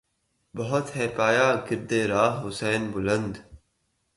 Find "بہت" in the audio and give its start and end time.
0.57-0.85